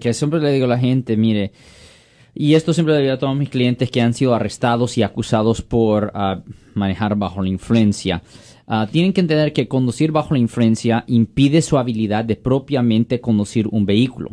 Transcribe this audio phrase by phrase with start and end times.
[0.00, 1.52] Que siempre le digo a la gente, mire,
[2.34, 5.60] y esto siempre le digo a todos mis clientes que han sido arrestados y acusados
[5.60, 6.42] por ah,
[6.74, 8.22] manejar bajo la influencia.
[8.66, 13.68] Ah, tienen que entender que conducir bajo la influencia impide su habilidad de propiamente conducir
[13.70, 14.30] un vehículo.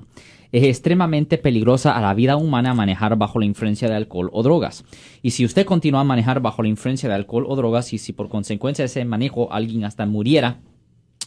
[0.52, 4.84] Es extremadamente peligrosa a la vida humana manejar bajo la influencia de alcohol o drogas.
[5.22, 8.14] Y si usted continúa a manejar bajo la influencia de alcohol o drogas y si
[8.14, 10.60] por consecuencia de ese manejo alguien hasta muriera,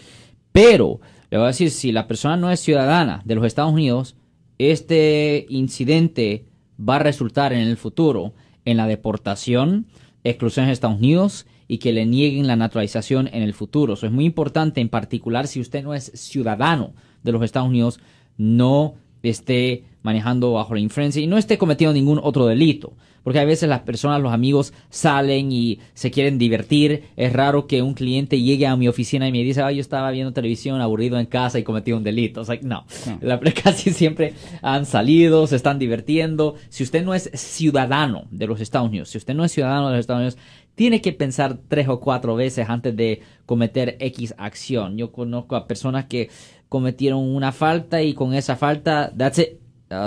[0.51, 1.01] pero
[1.31, 4.17] le voy a decir, si la persona no es ciudadana de los Estados Unidos,
[4.59, 6.47] este incidente
[6.81, 8.35] va a resultar en el futuro
[8.65, 9.87] en la deportación,
[10.25, 13.95] exclusión de Estados Unidos y que le nieguen la naturalización en el futuro.
[13.95, 18.01] Eso es muy importante, en particular si usted no es ciudadano de los Estados Unidos,
[18.39, 22.95] no esté manejando bajo la influencia y no esté cometiendo ningún otro delito.
[23.23, 27.05] Porque a veces las personas, los amigos salen y se quieren divertir.
[27.15, 30.33] Es raro que un cliente llegue a mi oficina y me dice, yo estaba viendo
[30.33, 32.41] televisión aburrido en casa y cometí un delito.
[32.41, 32.87] O sea, no,
[33.21, 36.55] La, casi siempre han salido, se están divirtiendo.
[36.71, 39.97] Si usted no es ciudadano de los Estados Unidos, si usted no es ciudadano de
[39.97, 40.39] los Estados Unidos,
[40.75, 44.97] tiene que pensar tres o cuatro veces antes de cometer X acción.
[44.97, 46.31] Yo conozco a personas que
[46.69, 49.49] cometieron una falta y con esa falta, that's it,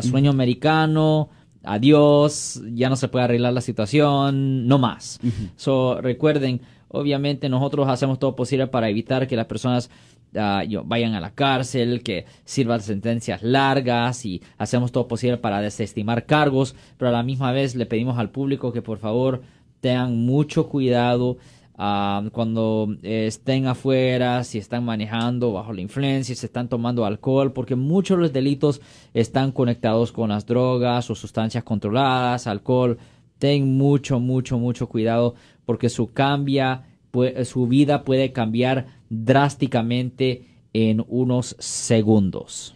[0.01, 1.29] sueño americano,
[1.63, 5.19] adiós, ya no se puede arreglar la situación, no más.
[5.55, 9.89] So, recuerden, obviamente nosotros hacemos todo posible para evitar que las personas
[10.35, 16.25] ah, vayan a la cárcel, que sirvan sentencias largas y hacemos todo posible para desestimar
[16.25, 19.41] cargos, pero a la misma vez le pedimos al público que por favor
[19.79, 21.37] tengan mucho cuidado
[21.77, 27.75] ah, cuando estén afuera, si están manejando bajo la influencia, si están tomando alcohol, porque
[27.75, 28.81] muchos de los delitos
[29.13, 32.97] están conectados con las drogas o sustancias controladas, alcohol.
[33.39, 36.83] Ten mucho, mucho, mucho cuidado porque su cambia,
[37.43, 42.75] su vida puede cambiar drásticamente en unos segundos.